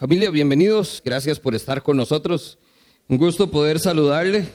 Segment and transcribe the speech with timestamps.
[0.00, 1.02] Familia, bienvenidos.
[1.04, 2.56] Gracias por estar con nosotros.
[3.06, 4.48] Un gusto poder saludarle.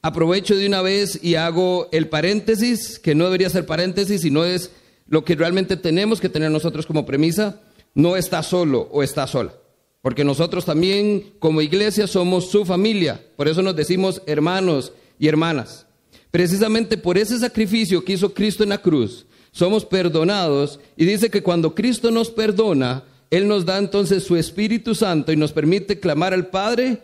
[0.00, 4.70] Aprovecho de una vez y hago el paréntesis, que no debería ser paréntesis, sino es
[5.06, 7.60] lo que realmente tenemos que tener nosotros como premisa.
[7.92, 9.52] No está solo o está sola.
[10.00, 13.22] Porque nosotros también como iglesia somos su familia.
[13.36, 15.86] Por eso nos decimos hermanos y hermanas.
[16.30, 21.42] Precisamente por ese sacrificio que hizo Cristo en la cruz, somos perdonados y dice que
[21.42, 26.32] cuando Cristo nos perdona, él nos da entonces su Espíritu Santo y nos permite clamar
[26.32, 27.02] al Padre,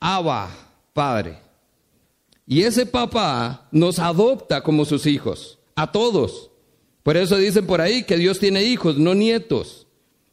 [0.00, 0.50] Abba,
[0.92, 1.38] Padre.
[2.46, 6.50] Y ese papá nos adopta como sus hijos, a todos.
[7.02, 9.86] Por eso dicen por ahí que Dios tiene hijos, no nietos,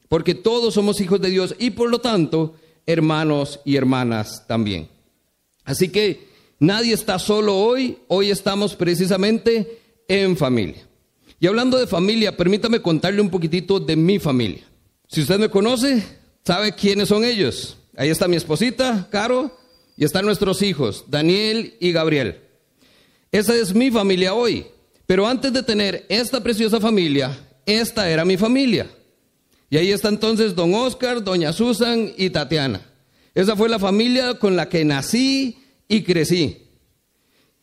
[0.07, 4.87] porque todos somos hijos de Dios y por lo tanto hermanos y hermanas también.
[5.65, 6.27] Así que
[6.59, 10.87] nadie está solo hoy, hoy estamos precisamente en familia.
[11.39, 14.63] Y hablando de familia, permítame contarle un poquitito de mi familia.
[15.07, 16.03] Si usted me conoce,
[16.43, 17.77] sabe quiénes son ellos.
[17.95, 19.57] Ahí está mi esposita, Caro,
[19.95, 22.41] y están nuestros hijos, Daniel y Gabriel.
[23.31, 24.67] Esa es mi familia hoy.
[25.05, 28.89] Pero antes de tener esta preciosa familia, esta era mi familia.
[29.69, 32.81] Y ahí está entonces don Oscar, doña Susan y Tatiana.
[33.33, 36.69] Esa fue la familia con la que nací y crecí.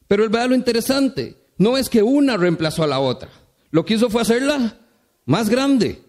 [0.06, 3.30] Pero vea lo interesante, no es que una reemplazó a la otra.
[3.70, 4.78] Lo que hizo fue hacerla
[5.24, 6.02] más grande.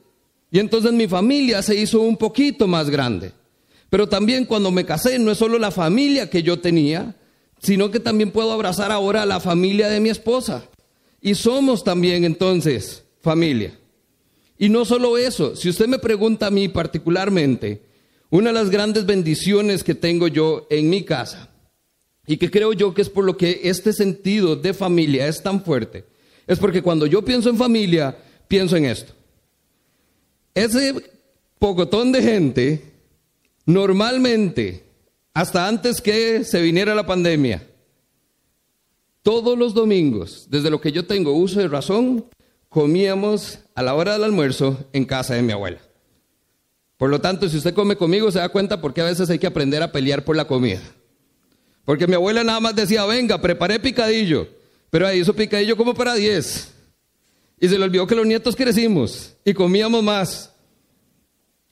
[0.53, 3.31] Y entonces mi familia se hizo un poquito más grande.
[3.89, 7.15] Pero también cuando me casé, no es solo la familia que yo tenía,
[7.59, 10.69] sino que también puedo abrazar ahora a la familia de mi esposa.
[11.21, 13.79] Y somos también entonces familia.
[14.59, 17.81] Y no solo eso, si usted me pregunta a mí particularmente,
[18.29, 21.49] una de las grandes bendiciones que tengo yo en mi casa,
[22.27, 25.63] y que creo yo que es por lo que este sentido de familia es tan
[25.63, 26.05] fuerte,
[26.45, 28.15] es porque cuando yo pienso en familia,
[28.47, 29.13] pienso en esto.
[30.55, 30.93] Ese
[31.59, 32.93] pocotón de gente,
[33.65, 34.83] normalmente,
[35.33, 37.67] hasta antes que se viniera la pandemia,
[39.23, 42.25] todos los domingos, desde lo que yo tengo uso de razón,
[42.69, 45.79] comíamos a la hora del almuerzo en casa de mi abuela.
[46.97, 49.47] Por lo tanto, si usted come conmigo, se da cuenta porque a veces hay que
[49.47, 50.81] aprender a pelear por la comida.
[51.85, 54.47] Porque mi abuela nada más decía, venga, preparé picadillo,
[54.89, 56.72] pero ahí hizo picadillo como para 10.
[57.59, 60.53] Y se le olvidó que los nietos crecimos y comíamos más.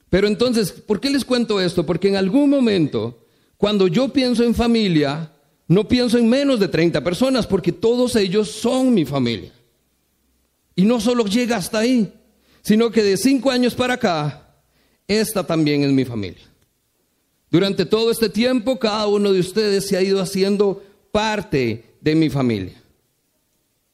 [0.09, 1.85] Pero entonces, ¿por qué les cuento esto?
[1.85, 3.25] Porque en algún momento,
[3.57, 5.31] cuando yo pienso en familia,
[5.67, 9.53] no pienso en menos de 30 personas, porque todos ellos son mi familia.
[10.75, 12.13] Y no solo llega hasta ahí,
[12.61, 14.53] sino que de cinco años para acá,
[15.07, 16.43] esta también es mi familia.
[17.49, 22.29] Durante todo este tiempo, cada uno de ustedes se ha ido haciendo parte de mi
[22.29, 22.81] familia.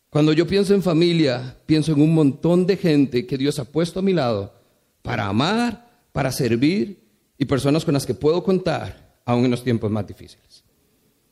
[0.09, 4.00] Cuando yo pienso en familia, pienso en un montón de gente que Dios ha puesto
[4.00, 4.53] a mi lado
[5.01, 7.03] para amar, para servir
[7.38, 10.63] y personas con las que puedo contar aún en los tiempos más difíciles.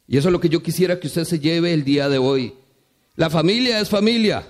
[0.07, 2.53] Y eso es lo que yo quisiera que usted se lleve el día de hoy.
[3.15, 4.45] La familia es familia.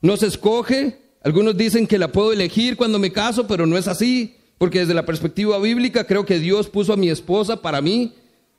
[0.00, 0.98] No se escoge.
[1.22, 4.36] Algunos dicen que la puedo elegir cuando me caso, pero no es así.
[4.58, 8.14] Porque desde la perspectiva bíblica creo que Dios puso a mi esposa para mí.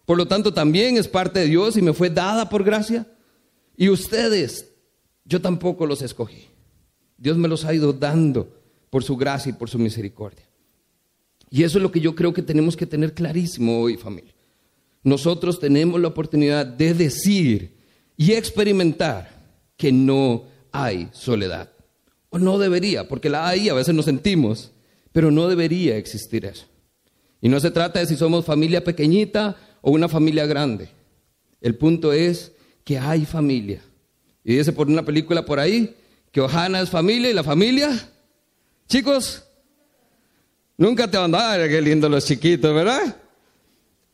[0.06, 3.08] Por lo tanto, también es parte de Dios y me fue dada por gracia.
[3.78, 4.73] Y ustedes
[5.26, 6.48] yo tampoco los escogí.
[7.18, 10.46] Dios me los ha ido dando por su gracia y por su misericordia.
[11.50, 14.34] Y eso es lo que yo creo que tenemos que tener clarísimo hoy, familia.
[15.04, 17.78] Nosotros tenemos la oportunidad de decir
[18.18, 19.30] y experimentar
[19.78, 21.70] que no hay soledad.
[22.30, 24.72] O no debería, porque la hay, a veces nos sentimos,
[25.12, 26.66] pero no debería existir eso.
[27.42, 30.90] Y no se trata de si somos familia pequeñita o una familia grande.
[31.62, 32.54] El punto es
[32.84, 33.82] que hay familia
[34.44, 35.96] y dice por una película por ahí
[36.32, 38.10] que Ohana es familia y la familia,
[38.88, 39.44] chicos,
[40.78, 41.68] nunca te abandona.
[41.68, 43.18] Qué lindo los chiquitos, ¿verdad?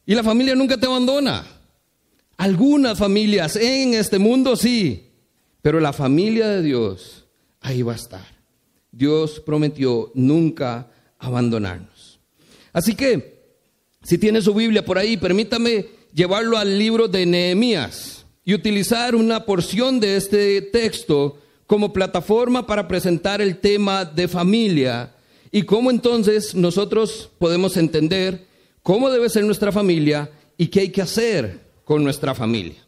[0.06, 1.45] Y la familia nunca te abandona.
[2.38, 5.12] Algunas familias en este mundo sí,
[5.62, 7.25] pero la familia de Dios
[7.61, 8.25] ahí va a estar.
[8.91, 12.19] Dios prometió nunca abandonarnos.
[12.73, 13.40] Así que,
[14.03, 18.18] si tiene su Biblia por ahí, permítame llevarlo al libro de Nehemías
[18.49, 21.37] y utilizar una porción de este texto
[21.67, 25.13] como plataforma para presentar el tema de familia
[25.51, 28.47] y cómo entonces nosotros podemos entender
[28.81, 32.84] cómo debe ser nuestra familia y qué hay que hacer con nuestra familia.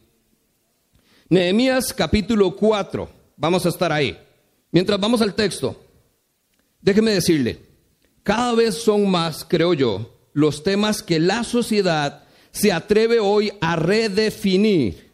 [1.28, 4.18] Nehemías capítulo 4, vamos a estar ahí.
[4.72, 5.80] Mientras vamos al texto,
[6.80, 7.60] déjeme decirle,
[8.24, 13.76] cada vez son más, creo yo, los temas que la sociedad se atreve hoy a
[13.76, 15.11] redefinir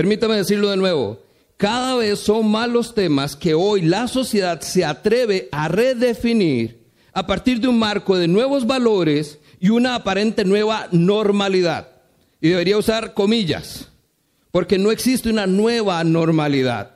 [0.00, 1.18] Permítame decirlo de nuevo.
[1.58, 7.26] Cada vez son más los temas que hoy la sociedad se atreve a redefinir, a
[7.26, 11.88] partir de un marco de nuevos valores y una aparente nueva normalidad.
[12.40, 13.88] Y debería usar comillas,
[14.50, 16.92] porque no existe una nueva normalidad.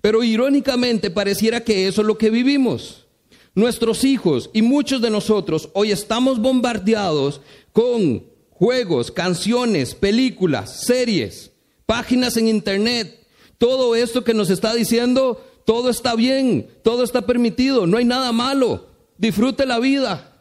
[0.00, 3.08] Pero irónicamente pareciera que eso es lo que vivimos.
[3.56, 7.40] Nuestros hijos y muchos de nosotros hoy estamos bombardeados
[7.72, 11.51] con juegos, canciones, películas, series,
[11.92, 13.26] páginas en internet,
[13.58, 18.32] todo esto que nos está diciendo, todo está bien, todo está permitido, no hay nada
[18.32, 18.86] malo,
[19.18, 20.40] disfrute la vida.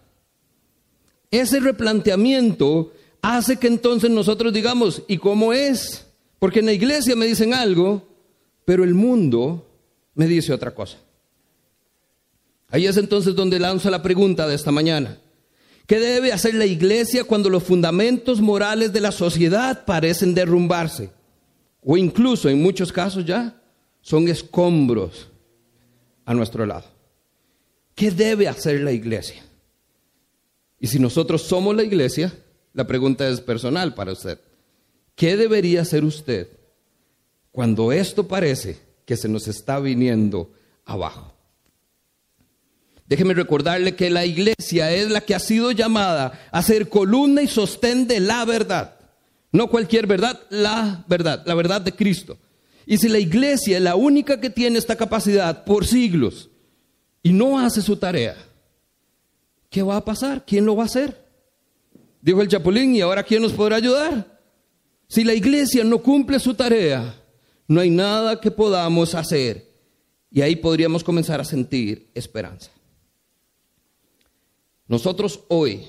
[1.30, 6.06] Ese replanteamiento hace que entonces nosotros digamos, ¿y cómo es?
[6.40, 8.08] Porque en la iglesia me dicen algo,
[8.64, 9.68] pero el mundo
[10.16, 11.00] me dice otra cosa.
[12.70, 15.18] Ahí es entonces donde lanzo la pregunta de esta mañana.
[15.86, 21.10] ¿Qué debe hacer la iglesia cuando los fundamentos morales de la sociedad parecen derrumbarse?
[21.82, 23.62] O incluso en muchos casos ya
[24.02, 25.30] son escombros
[26.26, 26.86] a nuestro lado.
[27.96, 29.44] ¿Qué debe hacer la iglesia?
[30.80, 32.34] Y si nosotros somos la iglesia,
[32.74, 34.40] la pregunta es personal para usted.
[35.16, 36.48] ¿Qué debería hacer usted
[37.52, 40.52] cuando esto parece que se nos está viniendo
[40.86, 41.34] abajo?
[43.06, 47.48] Déjeme recordarle que la iglesia es la que ha sido llamada a ser columna y
[47.48, 49.01] sostén de la verdad.
[49.52, 52.38] No cualquier verdad, la verdad, la verdad de Cristo.
[52.86, 56.50] Y si la iglesia es la única que tiene esta capacidad por siglos
[57.22, 58.36] y no hace su tarea,
[59.70, 60.46] ¿qué va a pasar?
[60.46, 61.22] ¿Quién lo va a hacer?
[62.22, 64.40] Dijo el Chapulín, ¿y ahora quién nos podrá ayudar?
[65.08, 67.16] Si la iglesia no cumple su tarea,
[67.68, 69.70] no hay nada que podamos hacer.
[70.30, 72.72] Y ahí podríamos comenzar a sentir esperanza.
[74.88, 75.88] Nosotros hoy,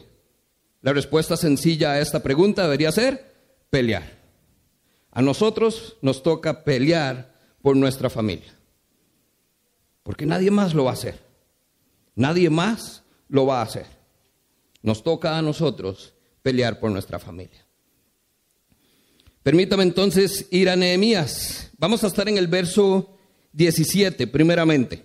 [0.80, 3.31] la respuesta sencilla a esta pregunta debería ser
[3.72, 4.18] pelear.
[5.12, 8.54] A nosotros nos toca pelear por nuestra familia.
[10.02, 11.18] Porque nadie más lo va a hacer.
[12.14, 13.86] Nadie más lo va a hacer.
[14.82, 17.64] Nos toca a nosotros pelear por nuestra familia.
[19.42, 21.70] Permítame entonces ir a Nehemías.
[21.78, 23.16] Vamos a estar en el verso
[23.54, 25.02] 17, primeramente.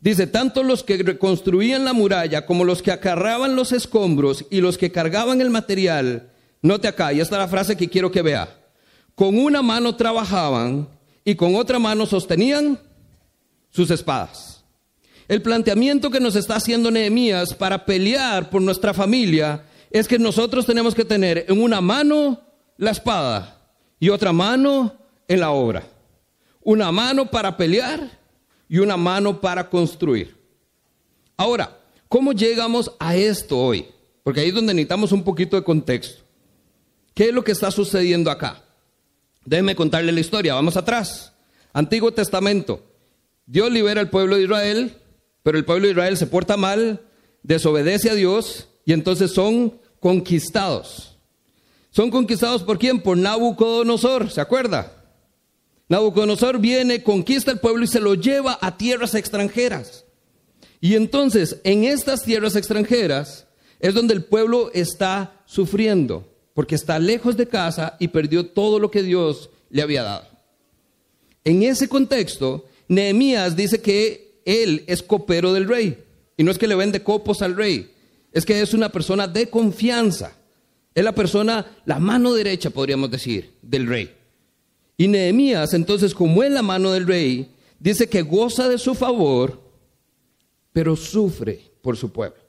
[0.00, 4.78] Dice, tanto los que reconstruían la muralla como los que acarraban los escombros y los
[4.78, 6.30] que cargaban el material,
[6.64, 8.48] note acá, y esta es la frase que quiero que vea,
[9.14, 10.88] con una mano trabajaban
[11.22, 12.80] y con otra mano sostenían
[13.70, 14.64] sus espadas.
[15.28, 20.64] El planteamiento que nos está haciendo Nehemías para pelear por nuestra familia es que nosotros
[20.64, 22.40] tenemos que tener en una mano
[22.78, 23.58] la espada
[24.00, 24.94] y otra mano
[25.28, 25.84] en la obra.
[26.62, 28.10] Una mano para pelear
[28.70, 30.34] y una mano para construir.
[31.36, 31.78] Ahora,
[32.08, 33.86] ¿cómo llegamos a esto hoy?
[34.22, 36.23] Porque ahí es donde necesitamos un poquito de contexto.
[37.14, 38.62] ¿Qué es lo que está sucediendo acá?
[39.44, 40.54] Déjenme contarle la historia.
[40.54, 41.32] Vamos atrás.
[41.72, 42.84] Antiguo Testamento.
[43.46, 44.96] Dios libera al pueblo de Israel,
[45.42, 47.02] pero el pueblo de Israel se porta mal,
[47.42, 51.18] desobedece a Dios y entonces son conquistados.
[51.90, 53.00] ¿Son conquistados por quién?
[53.00, 55.04] Por Nabucodonosor, ¿se acuerda?
[55.88, 60.04] Nabucodonosor viene, conquista el pueblo y se lo lleva a tierras extranjeras.
[60.80, 63.46] Y entonces, en estas tierras extranjeras
[63.78, 68.90] es donde el pueblo está sufriendo, porque está lejos de casa y perdió todo lo
[68.90, 70.26] que Dios le había dado.
[71.42, 75.98] En ese contexto, Nehemías dice que él es copero del rey.
[76.36, 77.92] Y no es que le vende copos al rey,
[78.32, 80.36] es que es una persona de confianza.
[80.94, 84.14] Es la persona, la mano derecha, podríamos decir, del rey.
[84.96, 87.50] Y Nehemías, entonces, como es la mano del rey,
[87.80, 89.60] dice que goza de su favor,
[90.72, 92.43] pero sufre por su pueblo.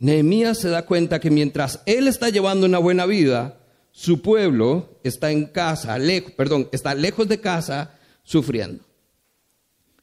[0.00, 3.60] Nehemías se da cuenta que mientras él está llevando una buena vida,
[3.92, 8.82] su pueblo está en casa, lejos, perdón, está lejos de casa, sufriendo.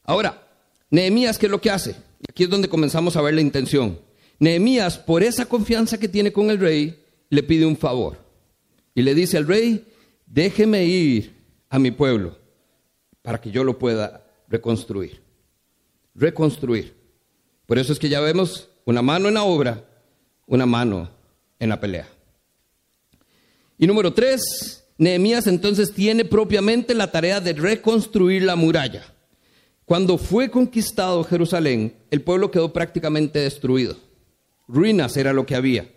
[0.04, 0.46] Ahora,
[0.88, 1.96] Nehemías, ¿qué es lo que hace?
[2.28, 4.00] Aquí es donde comenzamos a ver la intención.
[4.38, 8.18] Nehemías, por esa confianza que tiene con el rey, le pide un favor.
[8.94, 9.84] Y le dice al rey,
[10.26, 11.34] déjeme ir
[11.70, 12.38] a mi pueblo
[13.20, 15.22] para que yo lo pueda reconstruir.
[16.14, 16.94] Reconstruir.
[17.66, 19.87] Por eso es que ya vemos una mano en la obra,
[20.48, 21.08] una mano
[21.60, 22.08] en la pelea.
[23.78, 29.04] Y número tres, Nehemías entonces tiene propiamente la tarea de reconstruir la muralla.
[29.84, 33.96] Cuando fue conquistado Jerusalén, el pueblo quedó prácticamente destruido.
[34.66, 35.88] Ruinas era lo que había.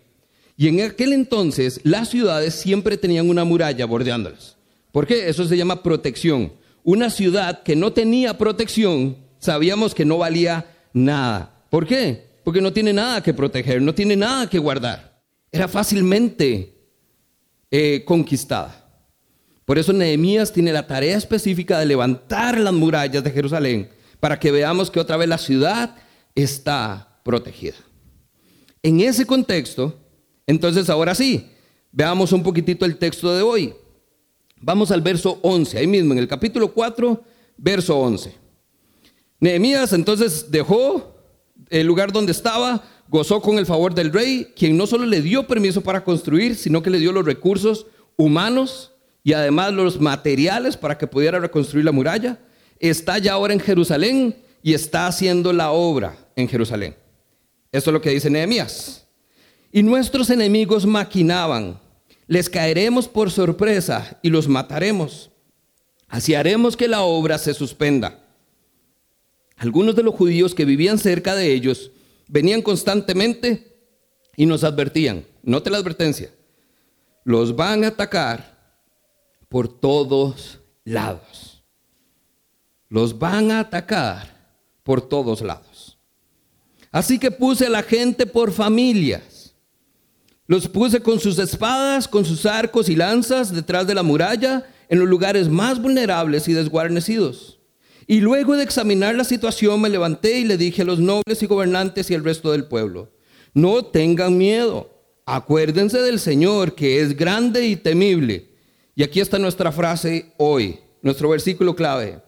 [0.56, 4.56] Y en aquel entonces las ciudades siempre tenían una muralla bordeándolas.
[4.92, 5.28] ¿Por qué?
[5.28, 6.52] Eso se llama protección.
[6.84, 11.64] Una ciudad que no tenía protección, sabíamos que no valía nada.
[11.68, 12.31] ¿Por qué?
[12.44, 15.22] Porque no tiene nada que proteger, no tiene nada que guardar.
[15.50, 16.74] Era fácilmente
[17.70, 18.82] eh, conquistada.
[19.64, 24.50] Por eso Nehemías tiene la tarea específica de levantar las murallas de Jerusalén para que
[24.50, 25.96] veamos que otra vez la ciudad
[26.34, 27.76] está protegida.
[28.82, 29.98] En ese contexto,
[30.46, 31.50] entonces ahora sí,
[31.92, 33.74] veamos un poquitito el texto de hoy.
[34.60, 37.22] Vamos al verso 11, ahí mismo, en el capítulo 4,
[37.56, 38.34] verso 11.
[39.40, 41.11] Nehemías entonces dejó
[41.70, 45.46] el lugar donde estaba, gozó con el favor del rey, quien no solo le dio
[45.46, 48.92] permiso para construir, sino que le dio los recursos humanos
[49.22, 52.38] y además los materiales para que pudiera reconstruir la muralla.
[52.78, 56.96] Está ya ahora en Jerusalén y está haciendo la obra en Jerusalén.
[57.70, 59.06] Esto es lo que dice Nehemías.
[59.70, 61.80] Y nuestros enemigos maquinaban,
[62.26, 65.30] les caeremos por sorpresa y los mataremos.
[66.08, 68.21] Así haremos que la obra se suspenda.
[69.62, 71.92] Algunos de los judíos que vivían cerca de ellos
[72.26, 73.78] venían constantemente
[74.36, 76.30] y nos advertían, note la advertencia,
[77.22, 78.58] los van a atacar
[79.48, 81.62] por todos lados.
[82.88, 85.96] Los van a atacar por todos lados.
[86.90, 89.54] Así que puse a la gente por familias.
[90.48, 94.98] Los puse con sus espadas, con sus arcos y lanzas detrás de la muralla, en
[94.98, 97.61] los lugares más vulnerables y desguarnecidos.
[98.06, 101.46] Y luego de examinar la situación me levanté y le dije a los nobles y
[101.46, 103.10] gobernantes y al resto del pueblo,
[103.54, 104.90] no tengan miedo,
[105.26, 108.50] acuérdense del Señor que es grande y temible.
[108.94, 112.20] Y aquí está nuestra frase hoy, nuestro versículo clave.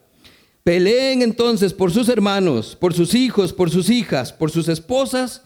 [0.62, 5.42] Peleen entonces por sus hermanos, por sus hijos, por sus hijas, por sus esposas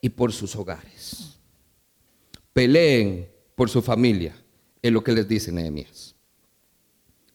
[0.00, 1.38] y por sus hogares.
[2.52, 4.36] Peleen por su familia,
[4.82, 6.14] es lo que les dice Nehemías.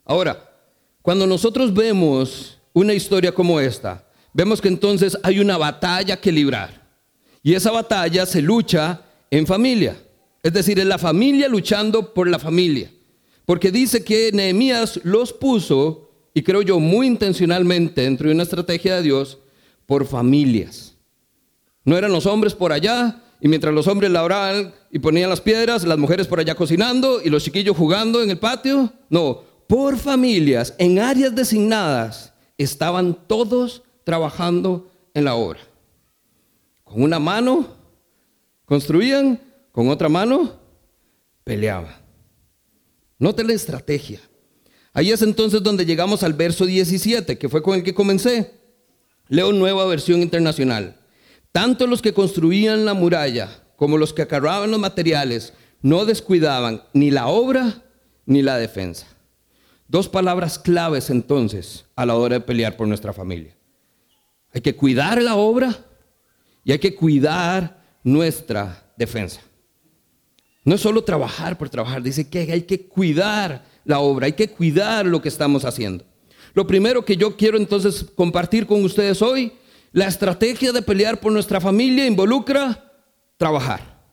[0.05, 0.48] Ahora,
[1.09, 6.87] cuando nosotros vemos una historia como esta, vemos que entonces hay una batalla que librar.
[7.41, 9.01] Y esa batalla se lucha
[9.31, 9.97] en familia.
[10.43, 12.91] Es decir, es la familia luchando por la familia.
[13.47, 18.97] Porque dice que Nehemías los puso y creo yo muy intencionalmente dentro de una estrategia
[18.97, 19.39] de Dios,
[19.87, 20.93] por familias.
[21.85, 25.85] No eran los hombres por allá y mientras los hombres labraban y ponían las piedras,
[25.85, 28.93] las mujeres por allá cocinando y los chiquillos jugando en el patio.
[29.09, 35.59] No, por familias, en áreas designadas, estaban todos trabajando en la obra.
[36.83, 37.67] Con una mano
[38.65, 39.39] construían,
[39.71, 40.59] con otra mano
[41.43, 41.95] peleaban.
[43.19, 44.19] Note la estrategia.
[44.91, 48.51] Ahí es entonces donde llegamos al verso 17, que fue con el que comencé.
[49.27, 50.99] Leo nueva versión internacional.
[51.51, 57.11] Tanto los que construían la muralla como los que acarraban los materiales no descuidaban ni
[57.11, 57.83] la obra
[58.25, 59.05] ni la defensa.
[59.89, 63.58] Dos palabras claves entonces a la hora de pelear por nuestra familia.
[64.53, 65.75] Hay que cuidar la obra
[66.63, 69.41] y hay que cuidar nuestra defensa.
[70.63, 74.50] No es solo trabajar por trabajar, dice que hay que cuidar la obra, hay que
[74.50, 76.05] cuidar lo que estamos haciendo.
[76.53, 79.53] Lo primero que yo quiero entonces compartir con ustedes hoy,
[79.91, 82.93] la estrategia de pelear por nuestra familia involucra
[83.38, 84.03] trabajar.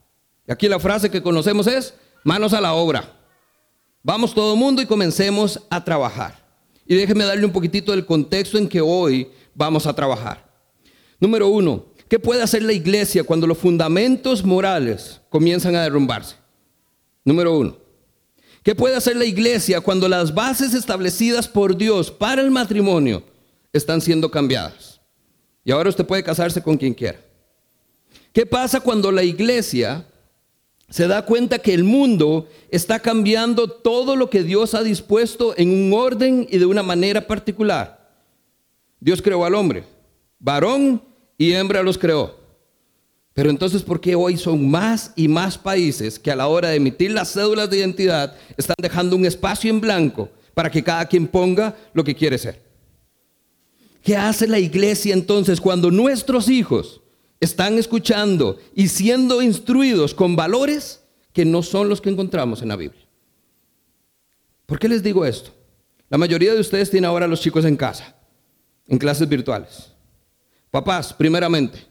[0.48, 1.92] Y aquí la frase que conocemos es,
[2.24, 3.15] manos a la obra.
[4.06, 6.40] Vamos todo el mundo y comencemos a trabajar.
[6.86, 10.48] Y déjeme darle un poquitito del contexto en que hoy vamos a trabajar.
[11.18, 16.36] Número uno, ¿qué puede hacer la iglesia cuando los fundamentos morales comienzan a derrumbarse?
[17.24, 17.78] Número uno,
[18.62, 23.24] ¿Qué puede hacer la iglesia cuando las bases establecidas por Dios para el matrimonio
[23.72, 25.00] están siendo cambiadas?
[25.64, 27.20] Y ahora usted puede casarse con quien quiera.
[28.32, 30.06] ¿Qué pasa cuando la iglesia
[30.88, 35.70] se da cuenta que el mundo está cambiando todo lo que Dios ha dispuesto en
[35.70, 38.10] un orden y de una manera particular?
[39.00, 39.84] Dios creó al hombre,
[40.38, 41.02] varón
[41.36, 42.36] y hembra los creó.
[43.34, 46.76] Pero entonces, ¿por qué hoy son más y más países que a la hora de
[46.76, 51.26] emitir las cédulas de identidad están dejando un espacio en blanco para que cada quien
[51.26, 52.62] ponga lo que quiere ser?
[54.02, 57.02] ¿Qué hace la iglesia entonces cuando nuestros hijos
[57.40, 61.02] están escuchando y siendo instruidos con valores
[61.32, 63.06] que no son los que encontramos en la Biblia?
[64.66, 65.50] ¿Por qué les digo esto?
[66.08, 68.16] La mayoría de ustedes tienen ahora a los chicos en casa,
[68.86, 69.92] en clases virtuales.
[70.70, 71.86] Papás, primeramente,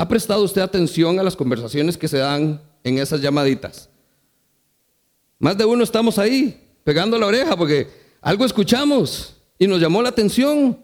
[0.00, 3.90] ¿Ha prestado usted atención a las conversaciones que se dan en esas llamaditas?
[5.38, 7.86] Más de uno estamos ahí, pegando la oreja, porque
[8.22, 10.82] algo escuchamos y nos llamó la atención,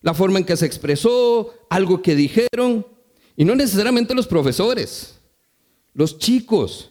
[0.00, 2.84] la forma en que se expresó, algo que dijeron,
[3.36, 5.14] y no necesariamente los profesores,
[5.94, 6.90] los chicos.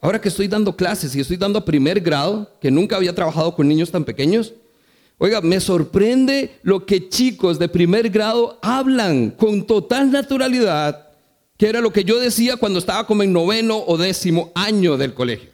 [0.00, 3.54] Ahora que estoy dando clases y estoy dando a primer grado, que nunca había trabajado
[3.54, 4.52] con niños tan pequeños,
[5.18, 11.08] Oiga, me sorprende lo que chicos de primer grado hablan con total naturalidad,
[11.56, 15.14] que era lo que yo decía cuando estaba como en noveno o décimo año del
[15.14, 15.50] colegio.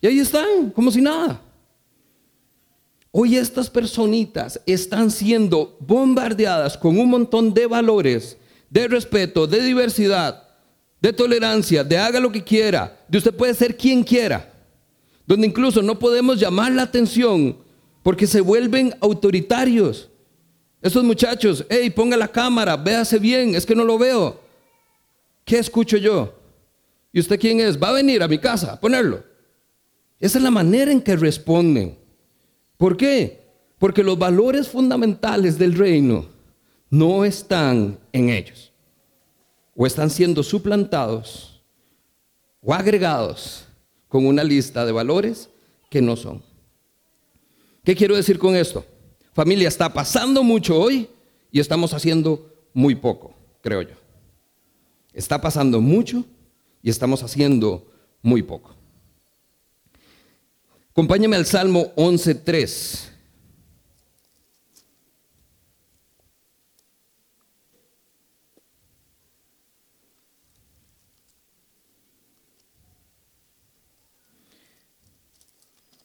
[0.00, 1.40] Y ahí están, como si nada.
[3.12, 8.36] Hoy estas personitas están siendo bombardeadas con un montón de valores,
[8.70, 10.48] de respeto, de diversidad,
[11.02, 14.52] de tolerancia, de haga lo que quiera, de usted puede ser quien quiera,
[15.26, 17.56] donde incluso no podemos llamar la atención
[18.02, 20.08] porque se vuelven autoritarios.
[20.80, 24.40] Esos muchachos, hey, ponga la cámara, véase bien, es que no lo veo.
[25.44, 26.34] ¿Qué escucho yo?
[27.12, 27.80] ¿Y usted quién es?
[27.80, 29.22] Va a venir a mi casa a ponerlo.
[30.20, 31.98] Esa es la manera en que responden.
[32.76, 33.40] ¿Por qué?
[33.78, 36.26] Porque los valores fundamentales del reino
[36.90, 38.72] no están en ellos.
[39.74, 41.62] O están siendo suplantados
[42.60, 43.64] o agregados
[44.08, 45.48] con una lista de valores
[45.88, 46.42] que no son.
[47.84, 48.84] ¿Qué quiero decir con esto?
[49.32, 51.08] Familia, está pasando mucho hoy
[51.50, 53.32] y estamos haciendo muy poco,
[53.62, 53.94] creo yo.
[55.14, 56.24] Está pasando mucho
[56.82, 57.90] y estamos haciendo
[58.22, 58.74] muy poco.
[60.90, 63.09] Acompáñame al Salmo 11.3.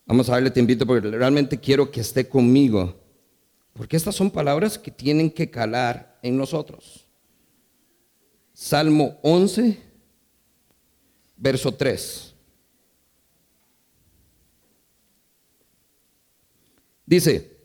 [0.05, 3.01] Vamos a darle te invito porque realmente quiero que esté conmigo.
[3.73, 7.07] Porque estas son palabras que tienen que calar en nosotros.
[8.53, 9.77] Salmo 11,
[11.35, 12.33] verso 3.
[17.05, 17.55] Dice,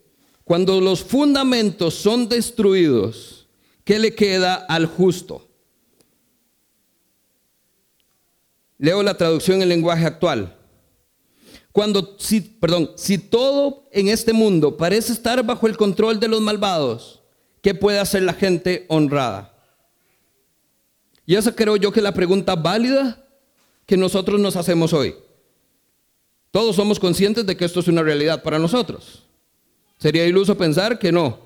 [0.43, 3.47] cuando los fundamentos son destruidos,
[3.83, 5.47] ¿qué le queda al justo?
[8.77, 10.60] Leo la traducción en lenguaje actual.
[11.71, 16.41] Cuando, si, perdón, si todo en este mundo parece estar bajo el control de los
[16.41, 17.21] malvados,
[17.61, 19.53] ¿qué puede hacer la gente honrada?
[21.25, 23.25] Y esa creo yo que es la pregunta válida
[23.85, 25.15] que nosotros nos hacemos hoy.
[26.51, 29.23] Todos somos conscientes de que esto es una realidad para nosotros.
[29.97, 31.39] Sería iluso pensar que no.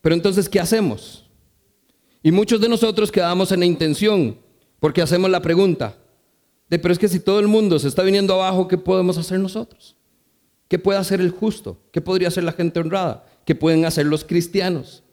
[0.00, 1.24] Pero entonces, ¿qué hacemos?
[2.22, 4.38] Y muchos de nosotros quedamos en la intención
[4.80, 5.96] porque hacemos la pregunta
[6.68, 9.96] pero es que si todo el mundo se está viniendo abajo, ¿qué podemos hacer nosotros?
[10.68, 11.80] ¿Qué puede hacer el justo?
[11.92, 13.24] ¿Qué podría hacer la gente honrada?
[13.44, 15.04] ¿Qué pueden hacer los cristianos?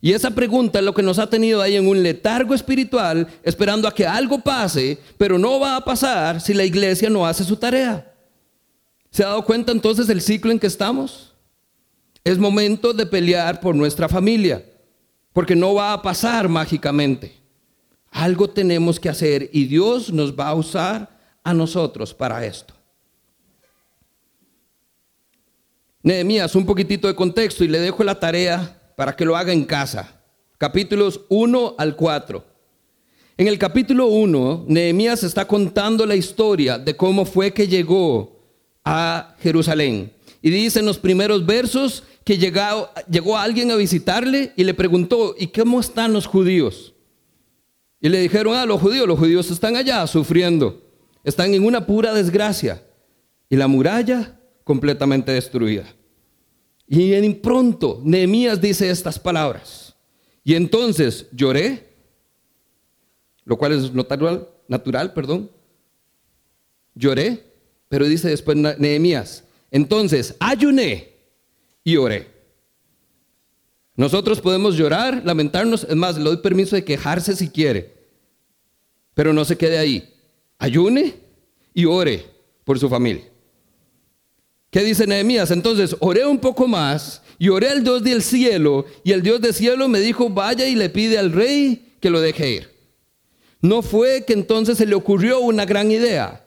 [0.00, 3.88] Y esa pregunta es lo que nos ha tenido ahí en un letargo espiritual, esperando
[3.88, 7.56] a que algo pase, pero no va a pasar si la iglesia no hace su
[7.56, 8.12] tarea.
[9.10, 11.34] ¿Se ha dado cuenta entonces del ciclo en que estamos?
[12.22, 14.64] Es momento de pelear por nuestra familia,
[15.32, 17.34] porque no va a pasar mágicamente.
[18.16, 22.72] Algo tenemos que hacer y Dios nos va a usar a nosotros para esto.
[26.02, 29.66] Nehemías, un poquitito de contexto y le dejo la tarea para que lo haga en
[29.66, 30.18] casa.
[30.56, 32.42] Capítulos 1 al 4.
[33.36, 38.40] En el capítulo 1, Nehemías está contando la historia de cómo fue que llegó
[38.82, 40.10] a Jerusalén.
[40.40, 45.34] Y dice en los primeros versos que llegó, llegó alguien a visitarle y le preguntó,
[45.38, 46.94] ¿y cómo están los judíos?
[48.06, 50.80] Y le dijeron, a ah, los judíos, los judíos están allá sufriendo,
[51.24, 52.80] están en una pura desgracia.
[53.50, 55.92] Y la muralla completamente destruida.
[56.86, 59.96] Y en pronto Nehemías dice estas palabras.
[60.44, 61.94] Y entonces lloré,
[63.44, 65.50] lo cual es natural, natural, perdón.
[66.94, 67.42] Lloré
[67.88, 69.42] pero dice después Nehemías,
[69.72, 71.12] entonces ayuné
[71.82, 72.30] y oré.
[73.96, 77.95] Nosotros podemos llorar, lamentarnos, es más, le doy permiso de quejarse si quiere,
[79.16, 80.12] pero no se quede ahí.
[80.58, 81.14] Ayune
[81.72, 82.22] y ore
[82.64, 83.24] por su familia.
[84.68, 85.50] ¿Qué dice Nehemías?
[85.50, 89.54] Entonces oré un poco más y oré al Dios del cielo y el Dios del
[89.54, 92.70] cielo me dijo, vaya y le pide al rey que lo deje ir.
[93.62, 96.46] No fue que entonces se le ocurrió una gran idea.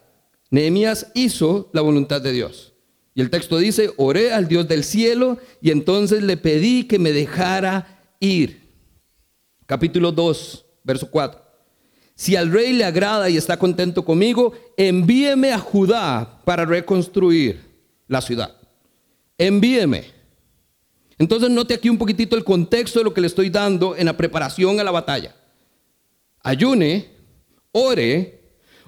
[0.51, 2.73] Nehemías hizo la voluntad de Dios.
[3.15, 7.13] Y el texto dice, oré al Dios del cielo y entonces le pedí que me
[7.13, 8.62] dejara ir.
[9.65, 11.48] Capítulo 2, verso 4.
[12.19, 17.62] Si al rey le agrada y está contento conmigo, envíeme a Judá para reconstruir
[18.10, 18.58] la ciudad.
[19.38, 20.03] Envíeme.
[21.17, 24.17] Entonces note aquí un poquitito el contexto de lo que le estoy dando en la
[24.17, 25.34] preparación a la batalla.
[26.43, 27.08] Ayune,
[27.71, 28.41] ore,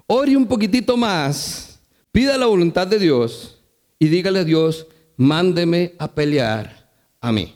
[0.07, 1.79] ore un poquitito más,
[2.11, 3.61] pida la voluntad de Dios
[3.97, 6.91] y dígale a Dios, mándeme a pelear
[7.21, 7.55] a mí.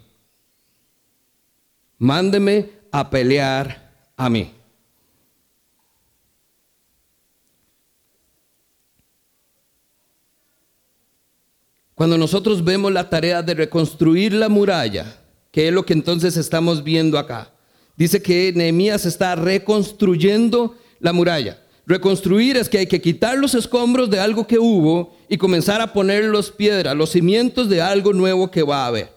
[1.98, 4.56] Mándeme a pelear a mí.
[11.96, 15.18] Cuando nosotros vemos la tarea de reconstruir la muralla,
[15.50, 17.54] que es lo que entonces estamos viendo acá,
[17.96, 21.58] dice que Nehemías está reconstruyendo la muralla.
[21.88, 25.94] Reconstruir es que hay que quitar los escombros de algo que hubo y comenzar a
[25.94, 29.14] poner los piedras, los cimientos de algo nuevo que va a haber.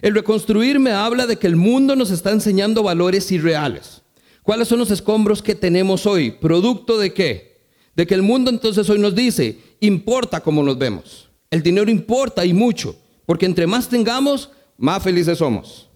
[0.00, 4.02] El reconstruir me habla de que el mundo nos está enseñando valores irreales.
[4.44, 6.30] ¿Cuáles son los escombros que tenemos hoy?
[6.30, 7.62] ¿Producto de qué?
[7.96, 11.31] De que el mundo entonces hoy nos dice, importa cómo nos vemos.
[11.52, 15.86] El dinero importa y mucho, porque entre más tengamos, más felices somos.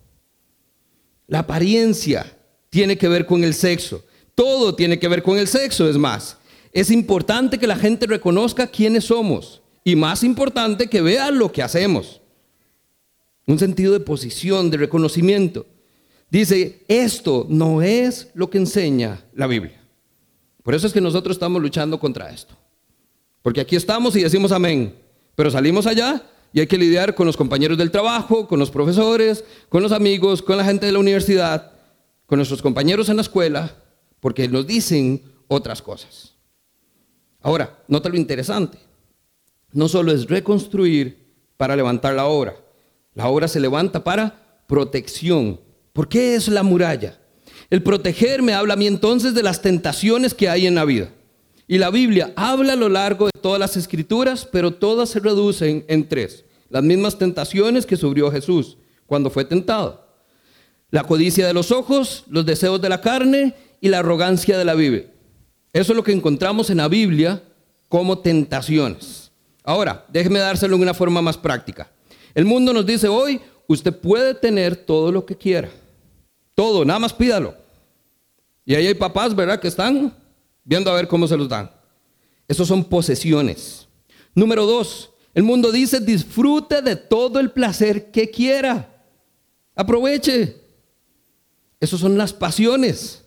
[1.26, 2.36] La apariencia
[2.68, 4.04] tiene que ver con el sexo.
[4.34, 6.36] Todo tiene que ver con el sexo, es más.
[6.72, 11.62] Es importante que la gente reconozca quiénes somos y más importante que vea lo que
[11.62, 12.20] hacemos.
[13.46, 15.64] Un sentido de posición, de reconocimiento.
[16.30, 19.82] Dice, esto no es lo que enseña la Biblia.
[20.62, 22.54] Por eso es que nosotros estamos luchando contra esto.
[23.40, 25.05] Porque aquí estamos y decimos amén,
[25.36, 26.22] pero salimos allá
[26.52, 30.42] y hay que lidiar con los compañeros del trabajo, con los profesores, con los amigos,
[30.42, 31.72] con la gente de la universidad,
[32.24, 33.76] con nuestros compañeros en la escuela,
[34.18, 36.34] porque nos dicen otras cosas.
[37.42, 38.78] Ahora, nota lo interesante.
[39.72, 42.56] No solo es reconstruir para levantar la obra.
[43.14, 45.60] La obra se levanta para protección.
[45.92, 47.18] ¿Por qué es la muralla?
[47.68, 51.10] El proteger me habla a mí entonces de las tentaciones que hay en la vida.
[51.68, 55.84] Y la Biblia habla a lo largo de todas las escrituras, pero todas se reducen
[55.88, 56.44] en tres.
[56.68, 58.76] Las mismas tentaciones que sufrió Jesús
[59.06, 60.06] cuando fue tentado.
[60.90, 64.74] La codicia de los ojos, los deseos de la carne y la arrogancia de la
[64.74, 65.06] Biblia.
[65.72, 67.42] Eso es lo que encontramos en la Biblia
[67.88, 69.32] como tentaciones.
[69.64, 71.90] Ahora, déjeme dárselo en una forma más práctica.
[72.34, 75.68] El mundo nos dice hoy, usted puede tener todo lo que quiera.
[76.54, 77.54] Todo, nada más pídalo.
[78.64, 79.60] Y ahí hay papás, ¿verdad?
[79.60, 80.14] Que están
[80.66, 81.70] viendo a ver cómo se los dan.
[82.46, 83.88] Esos son posesiones.
[84.34, 89.02] Número dos, el mundo dice, disfrute de todo el placer que quiera.
[89.74, 90.56] Aproveche.
[91.80, 93.24] Esas son las pasiones.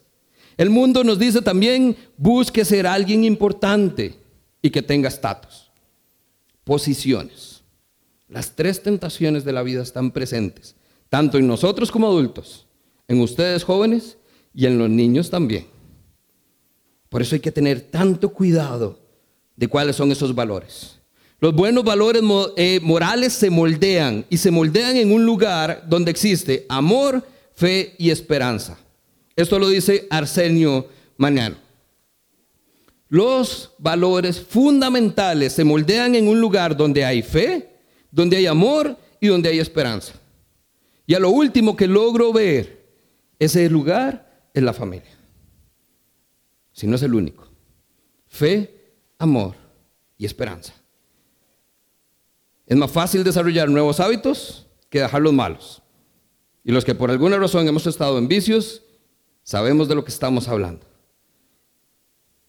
[0.57, 4.19] El mundo nos dice también, busque ser alguien importante
[4.61, 5.71] y que tenga estatus.
[6.63, 7.63] Posiciones.
[8.27, 10.75] Las tres tentaciones de la vida están presentes,
[11.07, 12.67] tanto en nosotros como adultos,
[13.07, 14.17] en ustedes jóvenes
[14.53, 15.78] y en los niños también.
[17.09, 18.99] Por eso hay que tener tanto cuidado
[19.55, 20.99] de cuáles son esos valores.
[21.41, 22.21] Los buenos valores
[22.57, 28.09] eh, morales se moldean y se moldean en un lugar donde existe amor, fe y
[28.09, 28.77] esperanza.
[29.35, 31.55] Esto lo dice Arsenio Mañano.
[33.07, 37.69] Los valores fundamentales se moldean en un lugar donde hay fe,
[38.11, 40.13] donde hay amor y donde hay esperanza.
[41.07, 42.85] Y a lo último que logro ver,
[43.39, 45.18] ese lugar es la familia.
[46.79, 47.45] Si no es el único.
[48.29, 49.53] Fe, amor
[50.17, 50.73] y esperanza.
[52.65, 55.81] Es más fácil desarrollar nuevos hábitos que dejar los malos.
[56.63, 58.81] Y los que por alguna razón hemos estado en vicios,
[59.43, 60.85] sabemos de lo que estamos hablando.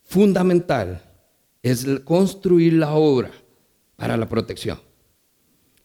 [0.05, 1.03] Fundamental
[1.61, 3.33] es construir la obra
[3.97, 4.81] para la protección.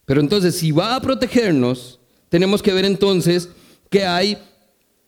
[0.05, 3.49] Pero entonces, si va a protegernos, tenemos que ver entonces
[3.89, 4.38] que hay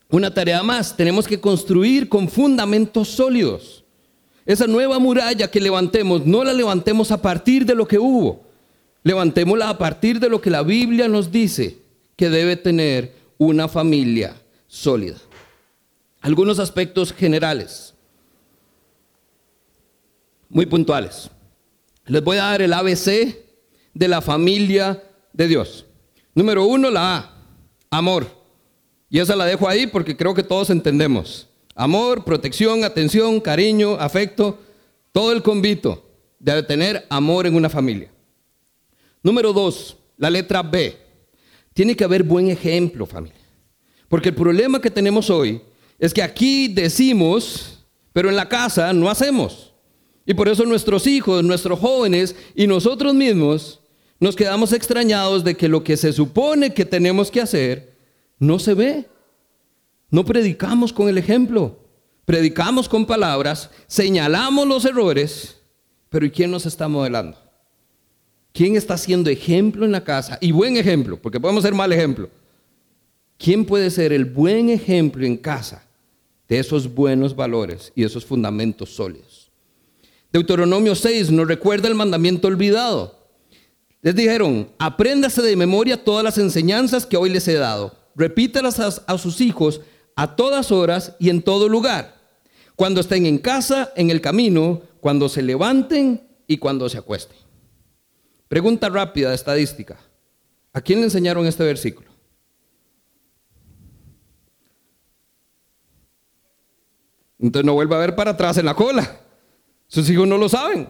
[0.10, 0.96] una tarea más.
[0.96, 3.84] Tenemos que construir con fundamentos sólidos.
[4.46, 8.48] Esa nueva muralla que levantemos, no la levantemos a partir de lo que hubo,
[9.08, 11.78] Levantémosla a partir de lo que la Biblia nos dice
[12.18, 14.36] que debe tener una familia
[14.68, 15.16] sólida.
[16.20, 17.94] Algunos aspectos generales,
[20.50, 21.30] muy puntuales.
[22.06, 23.46] Les voy a dar el ABC
[23.94, 25.86] de la familia de Dios.
[26.36, 27.34] Número uno, la A,
[27.90, 28.37] amor.
[29.10, 31.48] Y esa la dejo ahí porque creo que todos entendemos.
[31.76, 34.60] Amor, protección, atención, cariño, afecto,
[35.12, 38.12] todo el convito de tener amor en una familia.
[39.24, 40.96] Número dos, la letra B.
[41.74, 43.38] Tiene que haber buen ejemplo, familia.
[44.10, 45.62] Porque el problema que tenemos hoy
[46.00, 49.74] es que aquí decimos, pero en la casa no hacemos.
[50.26, 53.80] Y por eso nuestros hijos, nuestros jóvenes y nosotros mismos
[54.20, 57.87] nos quedamos extrañados de que lo que se supone que tenemos que hacer
[58.40, 59.10] no se ve.
[60.10, 61.78] No predicamos con el ejemplo,
[62.24, 65.62] predicamos con palabras, señalamos los errores,
[66.10, 67.38] pero ¿y quién nos está modelando?
[68.54, 70.38] ¿Quién está siendo ejemplo en la casa?
[70.40, 72.30] Y buen ejemplo, porque podemos ser mal ejemplo.
[73.38, 75.84] ¿Quién puede ser el buen ejemplo en casa
[76.48, 79.52] de esos buenos valores y esos fundamentos sólidos?
[80.32, 83.18] Deuteronomio 6 nos recuerda el mandamiento olvidado.
[84.02, 87.96] Les dijeron, apréndase de memoria todas las enseñanzas que hoy les he dado.
[88.18, 89.80] Repítelas a, sus hijos
[90.16, 92.16] a todas horas y en todo lugar.
[92.76, 97.38] Cuando estén en casa, en el camino, cuando se levanten y cuando se acuesten.
[98.48, 100.00] Pregunta rápida de estadística.
[100.74, 102.10] ¿A quién le enseñaron este versículo?
[107.38, 109.22] Entonces no vuelva a ver para atrás en la cola.
[109.88, 110.90] Sus hijos no lo saben.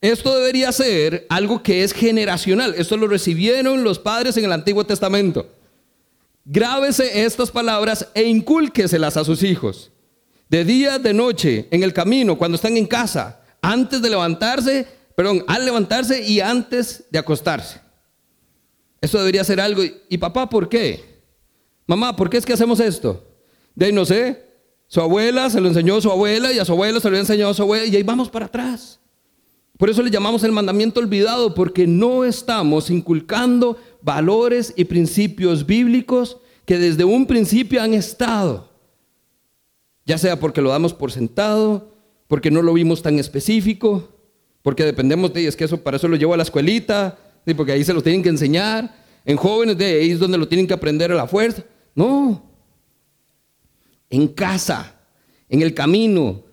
[0.00, 2.74] Esto debería ser algo que es generacional.
[2.76, 5.59] Esto lo recibieron los padres en el Antiguo Testamento.
[6.52, 9.92] Grábese estas palabras e incúlqueselas a sus hijos.
[10.48, 14.84] De día, de noche, en el camino, cuando están en casa, antes de levantarse,
[15.14, 17.80] perdón, al levantarse y antes de acostarse.
[19.00, 19.84] Esto debería ser algo.
[20.08, 21.22] ¿Y papá por qué?
[21.86, 23.24] Mamá, ¿por qué es que hacemos esto?
[23.76, 24.44] De ahí no sé.
[24.88, 27.50] Su abuela se lo enseñó a su abuela y a su abuela se lo enseñó
[27.50, 28.98] a su abuela y ahí vamos para atrás.
[29.80, 36.36] Por eso le llamamos el mandamiento olvidado, porque no estamos inculcando valores y principios bíblicos
[36.66, 38.68] que desde un principio han estado.
[40.04, 41.94] Ya sea porque lo damos por sentado,
[42.28, 44.06] porque no lo vimos tan específico,
[44.60, 47.18] porque dependemos de ellos, que eso para eso lo llevo a la escuelita,
[47.56, 48.94] porque ahí se lo tienen que enseñar.
[49.24, 51.64] En jóvenes de ahí es donde lo tienen que aprender a la fuerza.
[51.94, 52.42] No.
[54.10, 54.94] En casa,
[55.48, 56.49] en el camino,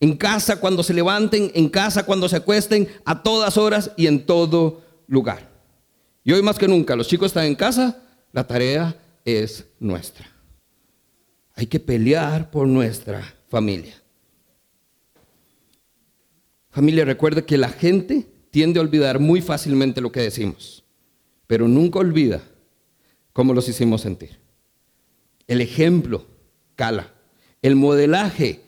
[0.00, 4.24] en casa cuando se levanten, en casa cuando se acuesten, a todas horas y en
[4.24, 5.50] todo lugar.
[6.24, 10.30] Y hoy más que nunca, los chicos están en casa, la tarea es nuestra.
[11.54, 14.00] Hay que pelear por nuestra familia.
[16.70, 20.84] Familia, recuerde que la gente tiende a olvidar muy fácilmente lo que decimos,
[21.46, 22.42] pero nunca olvida
[23.32, 24.38] cómo los hicimos sentir.
[25.46, 26.26] El ejemplo
[26.76, 27.12] cala,
[27.62, 28.60] el modelaje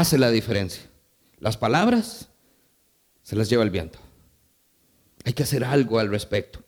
[0.00, 0.82] hace la diferencia.
[1.40, 2.28] Las palabras
[3.22, 3.98] se las lleva el viento.
[5.24, 6.62] Hay que hacer algo al respecto.